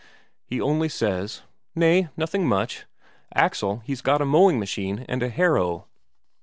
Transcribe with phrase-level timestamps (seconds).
[0.47, 1.43] he only says:
[1.75, 2.87] "Nay, nothing much.
[3.35, 5.85] Axel he's got a mowing machine and a harrow."